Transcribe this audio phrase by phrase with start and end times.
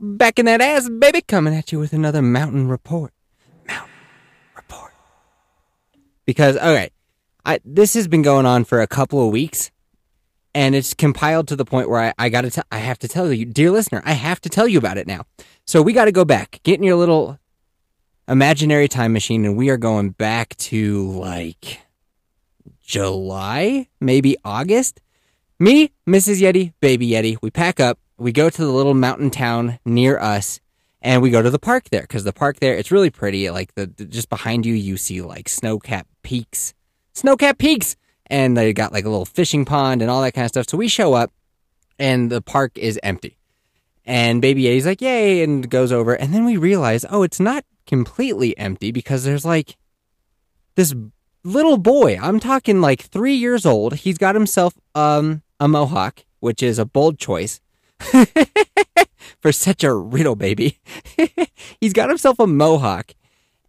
[0.00, 3.12] Back in that ass, baby, coming at you with another mountain report.
[3.66, 3.90] Mountain
[4.56, 4.92] report.
[6.26, 6.90] Because, okay,
[7.44, 9.70] I, this has been going on for a couple of weeks,
[10.54, 13.32] and it's compiled to the point where I, I gotta tell, I have to tell
[13.32, 15.24] you, dear listener, I have to tell you about it now.
[15.66, 17.38] So we gotta go back, get in your little
[18.28, 21.80] imaginary time machine, and we are going back to like
[22.80, 25.00] July, maybe August.
[25.58, 26.40] Me, Mrs.
[26.40, 30.60] Yeti, Baby Yeti, we pack up, we go to the little mountain town near us,
[31.00, 33.50] and we go to the park there because the park there it's really pretty.
[33.50, 36.72] Like the, the just behind you, you see like snow-capped peaks,
[37.14, 37.96] snow-capped peaks,
[38.28, 40.68] and they got like a little fishing pond and all that kind of stuff.
[40.68, 41.32] So we show up,
[41.98, 43.36] and the park is empty.
[44.04, 47.64] And Baby Yeti's like, "Yay!" and goes over, and then we realize, oh, it's not
[47.86, 49.76] completely empty because there's like
[50.76, 50.94] this
[51.42, 52.16] little boy.
[52.22, 53.94] I'm talking like three years old.
[53.94, 57.60] He's got himself um a mohawk, which is a bold choice
[59.40, 60.80] for such a riddle baby.
[61.80, 63.12] he's got himself a mohawk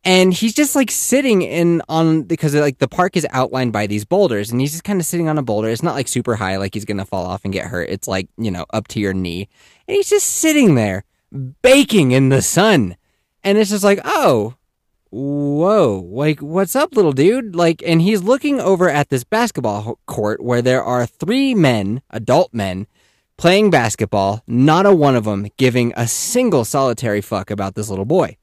[0.06, 4.03] and he's just like sitting in on because like the park is outlined by these
[4.03, 5.70] boulders and he's just kind of sitting on a boulder.
[5.70, 7.90] It's not like super high like he's gonna fall off and get hurt.
[7.90, 9.48] It's like you know up to your knee.
[9.88, 11.06] And he's just sitting there
[11.62, 12.97] baking in the sun.
[13.44, 14.56] And it's just like oh
[15.09, 17.56] whoa like what's up little dude?
[17.56, 22.53] Like and he's looking over at this basketball court where there are three men adult
[22.53, 22.88] men
[23.38, 28.06] playing basketball not a one of them giving a single solitary fuck about this little
[28.06, 28.38] boy.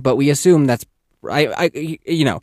[0.00, 0.86] But we assume that's
[1.28, 2.42] I, I you know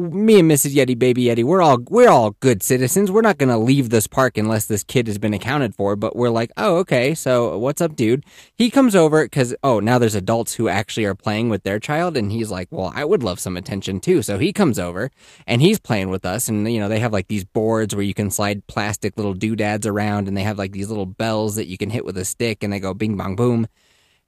[0.00, 0.74] me and Mrs.
[0.74, 3.10] Yeti, Baby Yeti, we're all we're all good citizens.
[3.10, 5.96] We're not gonna leave this park unless this kid has been accounted for.
[5.96, 7.14] But we're like, oh, okay.
[7.14, 8.24] So what's up, dude?
[8.54, 12.16] He comes over because oh, now there's adults who actually are playing with their child,
[12.16, 14.22] and he's like, well, I would love some attention too.
[14.22, 15.10] So he comes over
[15.46, 18.14] and he's playing with us, and you know they have like these boards where you
[18.14, 21.76] can slide plastic little doodads around, and they have like these little bells that you
[21.76, 23.68] can hit with a stick, and they go bing bong boom.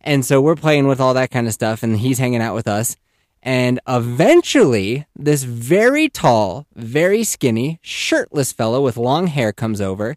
[0.03, 2.69] And so we're playing with all that kind of stuff, and he's hanging out with
[2.69, 2.97] us.
[3.43, 10.17] And eventually, this very tall, very skinny, shirtless fellow with long hair comes over,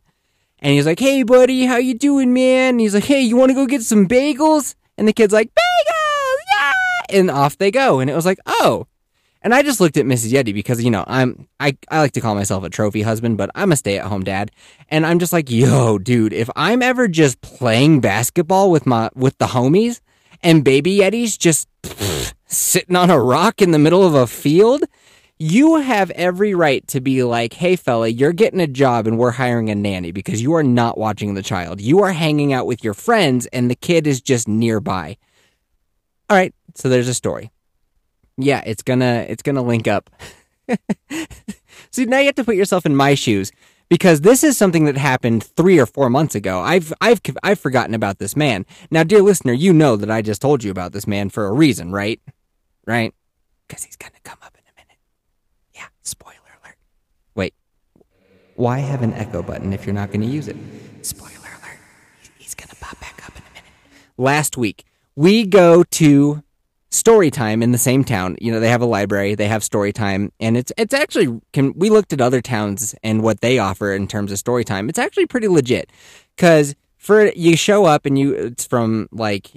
[0.59, 3.49] and he's like, "Hey, buddy, how you doing, man?" And he's like, "Hey, you want
[3.49, 7.99] to go get some bagels?" And the kid's like, "Bagels, yeah!" And off they go.
[7.99, 8.87] And it was like, "Oh."
[9.41, 10.31] And I just looked at Mrs.
[10.31, 13.51] Yeti because you know I'm I, I like to call myself a trophy husband, but
[13.53, 14.51] I'm a stay at home dad,
[14.89, 19.37] and I'm just like, yo, dude, if I'm ever just playing basketball with my with
[19.37, 20.01] the homies,
[20.41, 24.83] and Baby Yeti's just pfft, sitting on a rock in the middle of a field,
[25.37, 29.31] you have every right to be like, hey, fella, you're getting a job and we're
[29.31, 31.81] hiring a nanny because you are not watching the child.
[31.81, 35.17] You are hanging out with your friends and the kid is just nearby.
[36.29, 37.51] All right, so there's a story.
[38.37, 40.09] Yeah, it's gonna it's gonna link up.
[41.91, 43.51] so now you have to put yourself in my shoes
[43.89, 46.59] because this is something that happened three or four months ago.
[46.59, 48.65] I've I've I've forgotten about this man.
[48.91, 51.53] Now, dear listener, you know that I just told you about this man for a
[51.53, 52.19] reason, right?
[52.85, 53.13] Right?
[53.67, 54.97] Because he's gonna come up in a minute.
[55.73, 56.77] Yeah, spoiler alert.
[57.35, 57.53] Wait,
[58.55, 60.57] why have an echo button if you're not gonna use it?
[61.01, 61.79] Spoiler alert.
[62.37, 63.71] He's gonna pop back up in a minute.
[64.17, 64.83] Last week,
[65.15, 66.43] we go to
[66.95, 68.37] story time in the same town.
[68.39, 71.73] You know, they have a library, they have story time, and it's it's actually can
[71.75, 74.89] we looked at other towns and what they offer in terms of story time.
[74.89, 75.91] It's actually pretty legit
[76.37, 79.51] cuz for you show up and you it's from like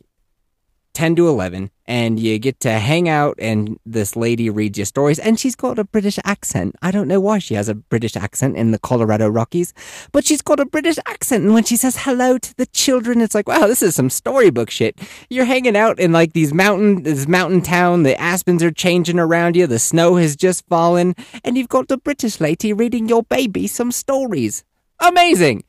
[0.95, 5.19] 10 to 11 and you get to hang out and this lady reads your stories
[5.19, 6.77] and she's got a british accent.
[6.83, 9.73] I don't know why she has a british accent in the colorado rockies
[10.13, 13.35] but she's got a british accent and when she says hello to the children it's
[13.35, 15.01] like wow this is some storybook shit.
[15.31, 19.57] You're hanging out in like these mountain this mountain town the aspens are changing around
[19.57, 23.67] you the snow has just fallen and you've got the british lady reading your baby
[23.67, 24.63] some stories.
[25.01, 25.65] Amazing!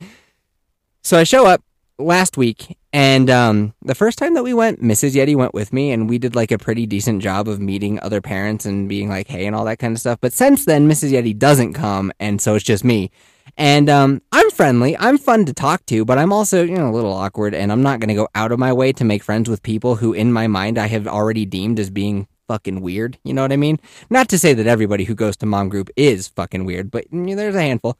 [1.01, 1.63] So i show up
[1.99, 5.13] last week and um, the first time that we went, Mrs.
[5.13, 8.19] Yeti went with me, and we did like a pretty decent job of meeting other
[8.19, 10.17] parents and being like, hey, and all that kind of stuff.
[10.19, 11.11] But since then, Mrs.
[11.11, 13.11] Yeti doesn't come, and so it's just me.
[13.57, 16.95] And um, I'm friendly, I'm fun to talk to, but I'm also, you know, a
[16.95, 19.47] little awkward, and I'm not going to go out of my way to make friends
[19.47, 23.19] with people who, in my mind, I have already deemed as being fucking weird.
[23.23, 23.79] You know what I mean?
[24.09, 27.19] Not to say that everybody who goes to mom group is fucking weird, but you
[27.19, 27.99] know, there's a handful.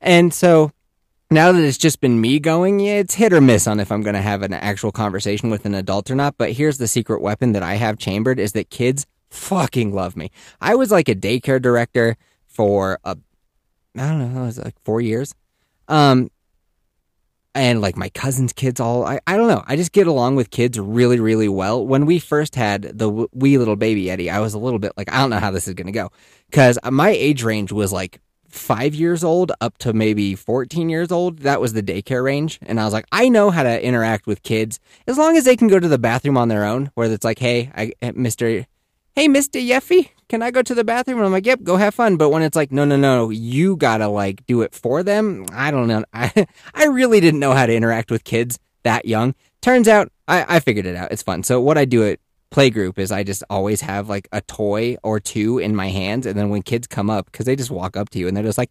[0.00, 0.70] And so
[1.30, 4.02] now that it's just been me going, yeah, it's hit or miss on if I'm
[4.02, 6.36] going to have an actual conversation with an adult or not.
[6.38, 10.30] But here's the secret weapon that I have chambered is that kids fucking love me.
[10.60, 12.16] I was like a daycare director
[12.46, 13.16] for a,
[13.96, 15.34] I don't know, it was like four years.
[15.86, 16.30] Um,
[17.54, 20.50] and like my cousin's kids all I, I don't know i just get along with
[20.50, 24.54] kids really really well when we first had the wee little baby yeti i was
[24.54, 26.10] a little bit like i don't know how this is going to go
[26.50, 31.40] because my age range was like five years old up to maybe 14 years old.
[31.40, 32.58] That was the daycare range.
[32.62, 35.56] And I was like, I know how to interact with kids as long as they
[35.56, 38.66] can go to the bathroom on their own, where it's like, hey, I, eh, Mr.
[39.14, 39.60] Hey, Mr.
[39.60, 41.18] Yeffy, can I go to the bathroom?
[41.18, 42.16] And I'm like, yep, go have fun.
[42.16, 45.46] But when it's like, no, no, no, you gotta like do it for them.
[45.52, 46.04] I don't know.
[46.12, 49.34] I, I really didn't know how to interact with kids that young.
[49.60, 51.10] Turns out I, I figured it out.
[51.10, 51.42] It's fun.
[51.42, 55.20] So what I do it playgroup is I just always have like a toy or
[55.20, 58.10] two in my hands, and then when kids come up, because they just walk up
[58.10, 58.70] to you and they're just like,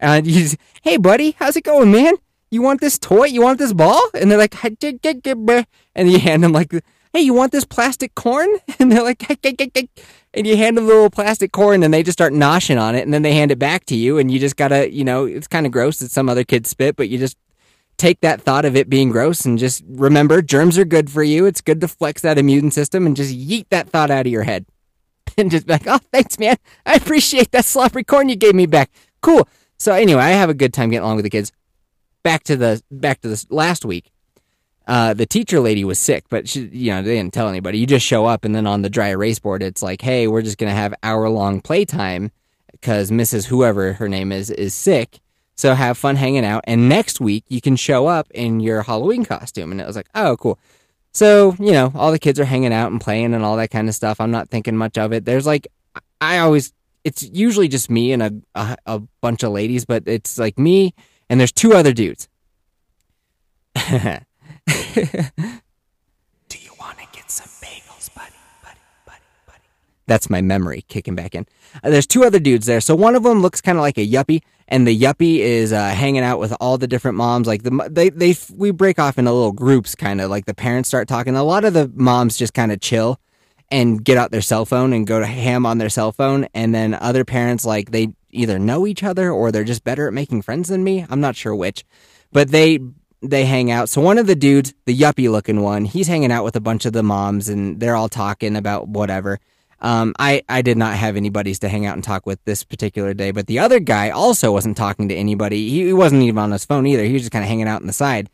[0.00, 2.14] and you just, hey buddy, how's it going, man?
[2.50, 3.26] You want this toy?
[3.26, 4.02] You want this ball?
[4.14, 6.72] And they're like, and you hand them like,
[7.12, 8.48] hey, you want this plastic corn?
[8.78, 9.22] And they're like,
[10.32, 13.02] and you hand them the little plastic corn, and they just start noshing on it,
[13.02, 15.46] and then they hand it back to you, and you just gotta, you know, it's
[15.46, 17.36] kind of gross that some other kids spit, but you just
[18.00, 21.44] take that thought of it being gross and just remember germs are good for you.
[21.44, 24.44] It's good to flex that immune system and just yeet that thought out of your
[24.44, 24.66] head.
[25.38, 26.56] And just be like, oh, thanks, man.
[26.84, 28.90] I appreciate that sloppy corn you gave me back.
[29.22, 29.48] Cool.
[29.78, 31.52] So anyway, I have a good time getting along with the kids.
[32.24, 34.10] Back to the back to this last week.
[34.88, 37.78] Uh, the teacher lady was sick, but she, you know, they didn't tell anybody.
[37.78, 40.42] You just show up, and then on the dry erase board, it's like, hey, we're
[40.42, 42.32] just gonna have hour long playtime
[42.72, 43.46] because Mrs.
[43.46, 45.20] Whoever her name is is sick
[45.60, 46.64] so have fun hanging out.
[46.66, 49.72] And next week you can show up in your Halloween costume.
[49.72, 50.58] And it was like, oh, cool.
[51.12, 53.86] So, you know, all the kids are hanging out and playing and all that kind
[53.86, 54.20] of stuff.
[54.20, 55.26] I'm not thinking much of it.
[55.26, 55.68] There's like,
[56.20, 56.72] I always,
[57.04, 60.94] it's usually just me and a, a, a bunch of ladies, but it's like me
[61.28, 62.26] and there's two other dudes.
[63.76, 64.20] Do you
[66.80, 68.32] want to get some bagels, buddy,
[68.62, 69.64] buddy, buddy, buddy?
[70.06, 71.44] That's my memory kicking back in.
[71.84, 72.80] Uh, there's two other dudes there.
[72.80, 75.88] So one of them looks kind of like a yuppie and the yuppie is uh,
[75.88, 77.46] hanging out with all the different moms.
[77.46, 80.88] Like the they they we break off into little groups, kind of like the parents
[80.88, 81.34] start talking.
[81.34, 83.18] A lot of the moms just kind of chill
[83.70, 86.74] and get out their cell phone and go to ham on their cell phone, and
[86.74, 90.42] then other parents like they either know each other or they're just better at making
[90.42, 91.04] friends than me.
[91.10, 91.84] I'm not sure which,
[92.32, 92.78] but they
[93.22, 93.88] they hang out.
[93.88, 96.86] So one of the dudes, the yuppie looking one, he's hanging out with a bunch
[96.86, 99.40] of the moms, and they're all talking about whatever.
[99.82, 103.14] Um, I, I did not have anybody's to hang out and talk with this particular
[103.14, 105.68] day, but the other guy also wasn't talking to anybody.
[105.70, 107.04] He, he wasn't even on his phone either.
[107.04, 108.28] He was just kind of hanging out on the side.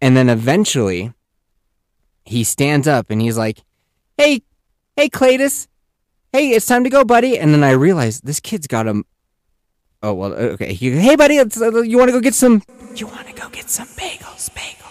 [0.00, 1.12] And then eventually
[2.24, 3.62] he stands up and he's like,
[4.16, 4.42] Hey,
[4.96, 5.66] hey, Cletus.
[6.32, 7.38] Hey, it's time to go, buddy.
[7.38, 9.02] And then I realized this kid's got a.
[10.02, 10.74] Oh, well, okay.
[10.74, 11.46] He, hey, buddy, uh,
[11.82, 12.62] you want to go get some.
[12.94, 14.83] You want to go get some bagels, bagels, bagels.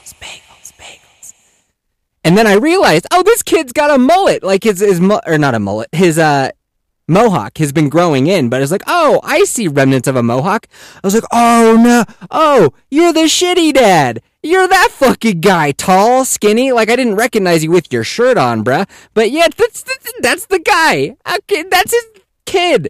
[2.24, 4.44] And then I realized, oh, this kid's got a mullet.
[4.44, 6.52] Like his his or not a mullet, his uh
[7.08, 8.50] mohawk has been growing in.
[8.50, 10.68] But it's like, oh, I see remnants of a mohawk.
[10.96, 14.22] I was like, oh no, oh, you're the shitty dad.
[14.42, 16.72] You're that fucking guy, tall, skinny.
[16.72, 18.90] Like I didn't recognize you with your shirt on, bruh.
[19.14, 21.16] But yeah, that's that's, that's the guy.
[21.38, 22.06] Okay, that's his
[22.46, 22.90] kid.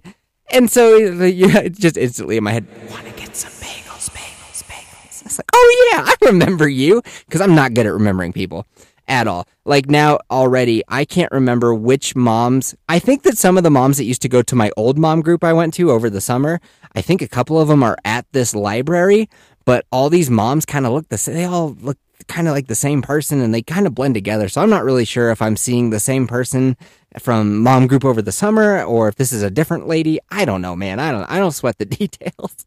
[0.51, 5.25] And so yeah, just instantly in my head, want to get some bagels, bagels, bagels.
[5.25, 8.67] It's like, oh yeah, I remember you because I'm not good at remembering people
[9.13, 9.47] at all.
[9.63, 12.75] Like now already, I can't remember which moms.
[12.89, 15.21] I think that some of the moms that used to go to my old mom
[15.21, 16.59] group I went to over the summer,
[16.95, 19.29] I think a couple of them are at this library,
[19.65, 21.35] but all these moms kind of look the same.
[21.35, 21.97] They all look
[22.27, 24.49] kind of like the same person and they kind of blend together.
[24.49, 26.75] So I'm not really sure if I'm seeing the same person
[27.19, 30.19] from mom group over the summer or if this is a different lady.
[30.31, 30.99] I don't know, man.
[30.99, 32.65] I don't I don't sweat the details.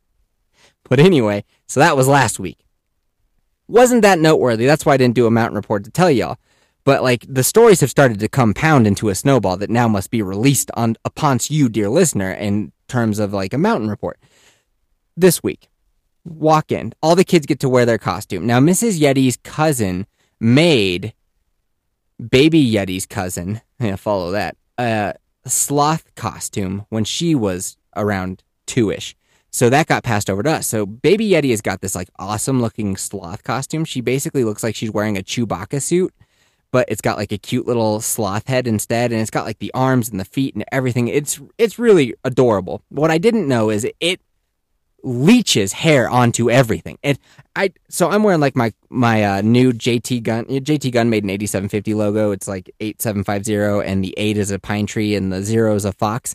[0.88, 2.59] But anyway, so that was last week
[3.68, 4.66] wasn't that noteworthy.
[4.66, 6.38] That's why I didn't do a mountain report to tell y'all.
[6.87, 10.23] But like the stories have started to compound into a snowball that now must be
[10.23, 14.19] released on upon you, dear listener, in terms of like a mountain report.
[15.16, 15.69] This week,
[16.25, 16.95] walk in.
[17.02, 18.47] All the kids get to wear their costume.
[18.47, 19.00] Now, Mrs.
[19.00, 20.07] Yeti's cousin
[20.38, 21.12] made
[22.31, 25.14] baby Yeti's cousin, yeah, follow that, a
[25.45, 29.16] sloth costume when she was around two ish.
[29.50, 30.66] So that got passed over to us.
[30.66, 33.85] So Baby Yeti has got this like awesome looking sloth costume.
[33.85, 36.12] She basically looks like she's wearing a Chewbacca suit,
[36.70, 39.73] but it's got like a cute little sloth head instead, and it's got like the
[39.75, 41.08] arms and the feet and everything.
[41.08, 42.82] It's it's really adorable.
[42.88, 44.20] What I didn't know is it
[45.02, 46.99] leeches hair onto everything.
[47.02, 47.18] It
[47.54, 51.30] I so I'm wearing like my my uh, new JT gun JT gun made an
[51.30, 52.30] 8750 logo.
[52.32, 55.92] It's like 8750 and the 8 is a pine tree and the 0 is a
[55.92, 56.35] fox.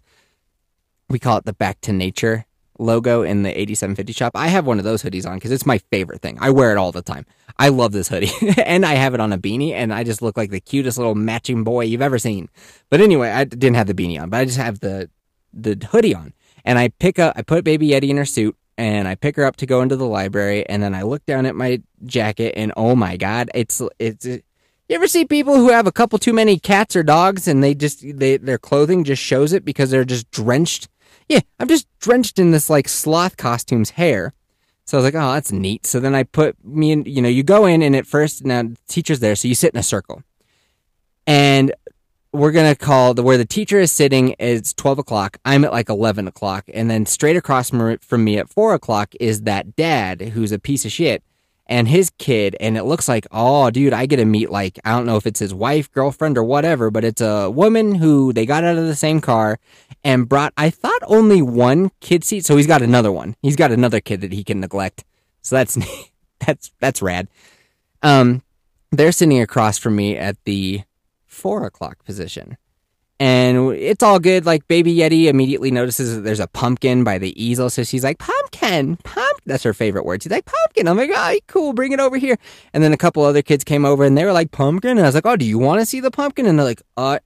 [1.10, 2.46] We call it the back to nature
[2.82, 4.32] logo in the 8750 shop.
[4.36, 6.38] I have one of those hoodies on because it's my favorite thing.
[6.42, 7.26] I wear it all the time.
[7.58, 8.32] I love this hoodie.
[8.66, 11.16] and I have it on a beanie and I just look like the cutest little
[11.16, 12.50] matching boy you've ever seen.
[12.90, 15.10] But anyway, I didn't have the beanie on, but I just have the
[15.54, 16.34] the hoodie on.
[16.66, 19.46] And I pick up I put baby Yeti in her suit and I pick her
[19.46, 22.74] up to go into the library and then I look down at my jacket and
[22.76, 26.60] oh my god, it's it's you ever see people who have a couple too many
[26.60, 30.30] cats or dogs and they just they their clothing just shows it because they're just
[30.32, 30.90] drenched?
[31.28, 34.34] Yeah, I'm just drenched in this like sloth costume's hair.
[34.86, 35.86] So I was like, oh, that's neat.
[35.86, 38.64] So then I put me in, you know, you go in and at first, now
[38.64, 40.24] the teacher's there, so you sit in a circle.
[41.26, 41.72] And
[42.34, 45.38] we're going to call the, where the teacher is sitting is 12 o'clock.
[45.46, 46.66] I'm at like 11 o'clock.
[46.74, 50.86] And then straight across from me at 4 o'clock is that dad who's a piece
[50.86, 51.24] of shit
[51.72, 54.92] and his kid and it looks like oh dude i get to meet like i
[54.92, 58.46] don't know if it's his wife girlfriend or whatever but it's a woman who they
[58.46, 59.58] got out of the same car
[60.04, 62.46] and brought i thought only one kid seat.
[62.46, 63.36] So he's got another one.
[63.42, 65.04] He's got another kid that he can neglect.
[65.42, 65.78] So that's
[66.46, 67.28] that's that's rad.
[68.02, 68.44] Um
[68.92, 70.82] they're sitting across from me at the
[71.26, 72.58] four o'clock position.
[73.20, 74.46] And it's all good.
[74.46, 78.18] Like Baby Yeti immediately notices that there's a pumpkin by the easel, so she's like,
[78.18, 80.24] "Pumpkin, pumpkin." That's her favorite word.
[80.24, 82.38] She's like, "Pumpkin." I'm like, "Oh, cool, bring it over here."
[82.74, 85.04] And then a couple other kids came over, and they were like, "Pumpkin," and I
[85.04, 87.20] was like, "Oh, do you want to see the pumpkin?" And they're like, "Uh,"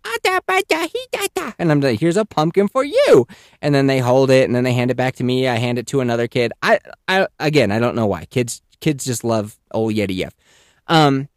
[1.60, 3.28] and I'm like, "Here's a pumpkin for you."
[3.62, 5.48] And then they hold it, and then they hand it back to me.
[5.48, 6.54] I hand it to another kid.
[6.62, 8.26] I, I again, I don't know why.
[8.26, 10.34] Kids, kids just love old Yeti F.
[10.88, 11.30] Um,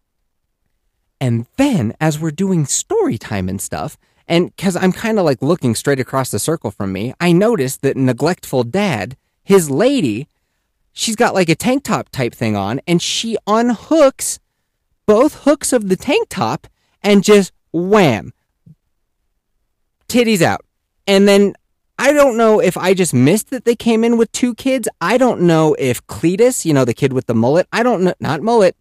[1.21, 5.41] and then as we're doing story time and stuff and because I'm kind of like
[5.41, 10.29] looking straight across the circle from me, I noticed that neglectful dad, his lady,
[10.99, 14.39] she's got like a tank top type thing on, and she unhooks
[15.07, 16.67] both hooks of the tank top
[17.03, 18.33] and just wham,
[20.09, 20.65] titties out.
[21.07, 21.55] And then
[21.99, 24.89] I don't know if I just missed that they came in with two kids.
[25.01, 28.15] I don't know if Cletus, you know, the kid with the mullet, I don't know,
[28.21, 28.77] not mullet,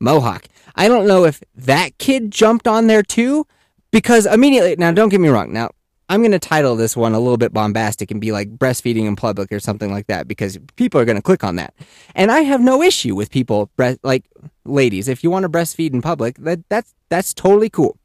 [0.00, 0.46] mohawk.
[0.76, 3.46] I don't know if that kid jumped on there too
[3.90, 5.70] because immediately now don't get me wrong now
[6.08, 9.16] i'm going to title this one a little bit bombastic and be like breastfeeding in
[9.16, 11.74] public or something like that because people are going to click on that.
[12.14, 13.70] And i have no issue with people
[14.02, 14.24] like
[14.64, 17.98] ladies if you want to breastfeed in public that that's that's totally cool.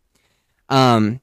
[0.69, 1.22] Um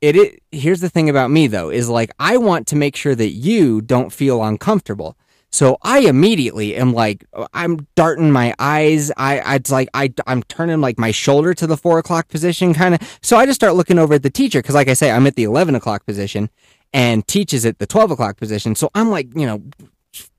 [0.00, 3.14] it, it here's the thing about me though is like i want to make sure
[3.14, 5.16] that you don't feel uncomfortable
[5.52, 9.12] so I immediately am like, I'm darting my eyes.
[9.18, 12.72] I, I it's like I, I'm turning like my shoulder to the four o'clock position,
[12.72, 13.18] kind of.
[13.20, 15.36] So I just start looking over at the teacher because, like I say, I'm at
[15.36, 16.48] the eleven o'clock position,
[16.94, 18.74] and teaches at the twelve o'clock position.
[18.74, 19.62] So I'm like, you know,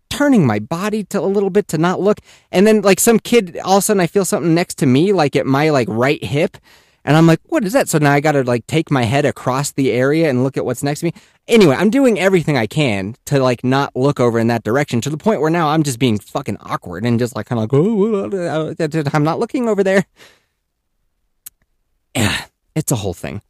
[0.09, 2.17] turning my body to a little bit to not look,
[2.51, 5.13] and then like some kid, all of a sudden I feel something next to me,
[5.13, 6.57] like at my like right hip,
[7.05, 7.89] and I'm like, what is that?
[7.89, 10.65] So now I got to like take my head across the area and look at
[10.65, 11.13] what's next to me.
[11.47, 15.09] Anyway, I'm doing everything I can to like not look over in that direction to
[15.09, 17.73] the point where now I'm just being fucking awkward and just like kind of like,
[17.73, 20.05] oh, I'm not looking over there.
[22.15, 22.45] Yeah,
[22.75, 23.41] it's a whole thing.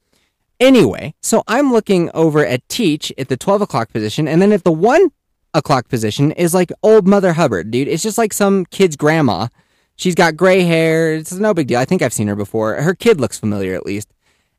[0.60, 4.64] Anyway, so I'm looking over at Teach at the 12 o'clock position, and then at
[4.64, 5.12] the 1
[5.54, 7.88] o'clock position is like old Mother Hubbard, dude.
[7.88, 9.48] It's just like some kid's grandma
[9.96, 11.14] She's got gray hair.
[11.14, 11.80] It's no big deal.
[11.80, 12.76] I think I've seen her before.
[12.82, 14.12] Her kid looks familiar at least.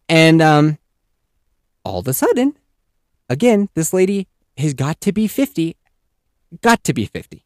[0.08, 0.78] And um,
[1.84, 2.56] all of a sudden,
[3.28, 5.76] again, this lady has got to be 50.
[6.62, 7.44] Got to be 50.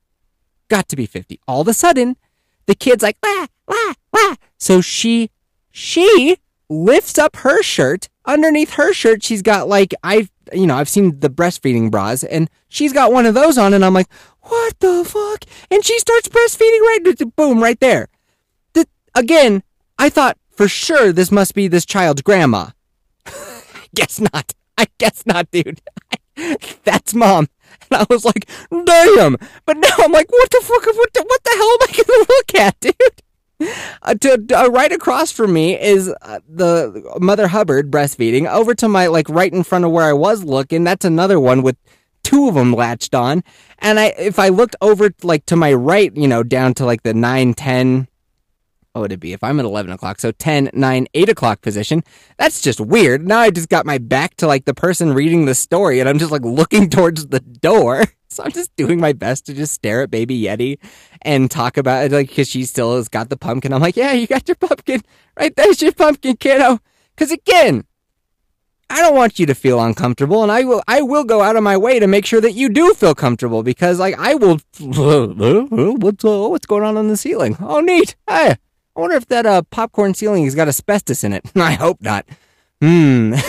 [0.68, 1.40] Got to be 50.
[1.48, 2.16] All of a sudden,
[2.66, 4.34] the kid's like, wah, wah, wah.
[4.58, 5.30] So she,
[5.70, 6.36] she
[6.68, 8.08] lifts up her shirt.
[8.26, 12.50] Underneath her shirt, she's got like, I've, you know, I've seen the breastfeeding bras and
[12.68, 13.72] she's got one of those on.
[13.72, 14.08] And I'm like,
[14.42, 15.44] what the fuck?
[15.70, 18.08] And she starts breastfeeding right, boom, right there.
[18.74, 19.62] The, again,
[19.98, 22.70] I thought for sure this must be this child's grandma.
[23.94, 24.52] guess not.
[24.82, 25.80] I guess not, dude.
[26.84, 27.48] That's mom.
[27.90, 29.36] And I was like, damn.
[29.66, 30.86] But now I'm like, what the fuck?
[30.86, 33.22] What the, what the hell am I going to look at, dude?
[34.02, 38.48] Uh, to, uh, right across from me is uh, the Mother Hubbard breastfeeding.
[38.48, 41.62] Over to my, like, right in front of where I was looking, that's another one
[41.62, 41.76] with
[42.22, 43.42] two of them latched on.
[43.80, 47.02] And I, if I looked over like to my right, you know, down to like
[47.02, 48.06] the 9, 10,
[48.92, 50.18] what would it be if I'm at 11 o'clock?
[50.18, 52.02] So 10, 9, 8 o'clock position.
[52.38, 53.26] That's just weird.
[53.26, 56.18] Now I just got my back to like the person reading the story and I'm
[56.18, 58.04] just like looking towards the door.
[58.30, 60.78] So I'm just doing my best to just stare at baby Yeti
[61.22, 63.72] and talk about it like because she still has got the pumpkin.
[63.72, 65.00] I'm like, yeah, you got your pumpkin.
[65.34, 66.78] Right there's your pumpkin, kiddo.
[67.16, 67.84] Because again,
[68.90, 71.62] I don't want you to feel uncomfortable, and I will I will go out of
[71.62, 74.58] my way to make sure that you do feel comfortable because like I will.
[74.78, 77.56] What's uh, what's going on on the ceiling?
[77.60, 78.16] Oh, neat.
[78.28, 78.56] Hey,
[78.98, 81.44] I wonder if that uh, popcorn ceiling has got asbestos in it.
[81.56, 82.26] I hope not.
[82.80, 83.32] Hmm.
[83.32, 83.42] and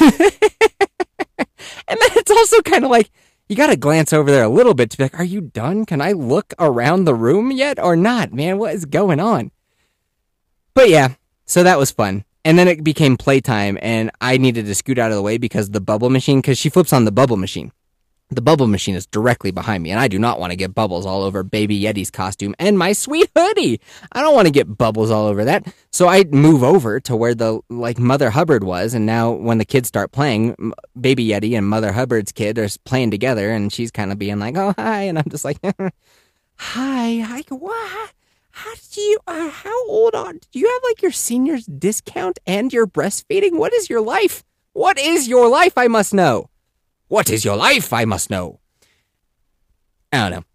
[1.87, 3.09] then it's also kind of like
[3.47, 5.87] you got to glance over there a little bit to be like, are you done?
[5.87, 8.31] Can I look around the room yet or not?
[8.31, 9.49] Man, what is going on?
[10.75, 11.15] But yeah,
[11.47, 12.25] so that was fun.
[12.45, 15.71] And then it became playtime, and I needed to scoot out of the way because
[15.71, 17.71] the bubble machine, because she flips on the bubble machine.
[18.31, 21.03] The bubble machine is directly behind me, and I do not want to get bubbles
[21.03, 23.81] all over Baby Yeti's costume and my sweet hoodie.
[24.11, 25.65] I don't want to get bubbles all over that.
[25.91, 29.65] So I move over to where the like Mother Hubbard was, and now when the
[29.65, 34.11] kids start playing, Baby Yeti and Mother Hubbard's kid are playing together, and she's kind
[34.11, 35.57] of being like, "Oh hi," and I'm just like,
[36.55, 38.13] "Hi, hi, what?
[38.51, 39.19] How did you?
[39.25, 40.33] Uh, how old are?
[40.33, 43.57] Do you have like your senior's discount and your breastfeeding?
[43.57, 44.43] What is your life?
[44.73, 45.73] What is your life?
[45.79, 46.51] I must know."
[47.09, 47.91] What is your life?
[47.91, 48.59] I must know.
[50.13, 50.45] I don't know.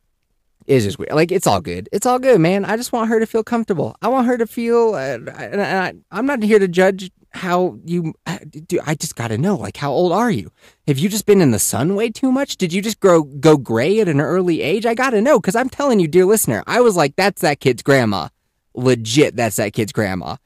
[0.66, 1.12] It's just weird.
[1.12, 1.88] Like it's all good.
[1.92, 2.64] It's all good, man.
[2.64, 3.96] I just want her to feel comfortable.
[4.00, 4.94] I want her to feel.
[4.94, 8.78] Uh, and I, I'm not here to judge how you uh, do.
[8.86, 10.50] I just got to know, like, how old are you?
[10.86, 12.56] Have you just been in the sun way too much?
[12.56, 14.86] Did you just grow go gray at an early age?
[14.86, 17.60] I got to know because I'm telling you, dear listener, I was like, that's that
[17.60, 18.28] kid's grandma.
[18.74, 20.36] Legit, that's that kid's grandma.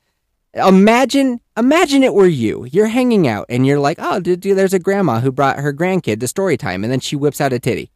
[0.55, 2.67] Imagine, imagine it were you.
[2.71, 6.21] You're hanging out and you're like, oh, dude, there's a grandma who brought her grandkid
[6.21, 7.91] to story time, and then she whips out a titty.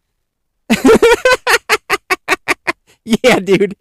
[3.05, 3.77] yeah, dude.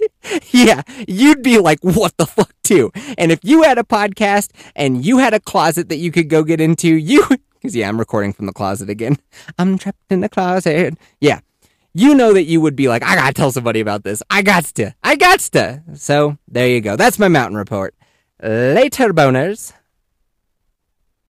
[0.52, 2.92] Yeah, you'd be like, what the fuck, too?
[3.18, 6.44] And if you had a podcast and you had a closet that you could go
[6.44, 9.18] get into, you, because yeah, I'm recording from the closet again.
[9.58, 10.98] I'm trapped in the closet.
[11.20, 11.40] Yeah.
[11.94, 14.24] You know that you would be like, I gotta tell somebody about this.
[14.30, 14.96] I got to.
[15.04, 15.84] I got to.
[15.96, 16.96] So there you go.
[16.96, 17.94] That's my mountain report.
[18.42, 19.72] Later, boners.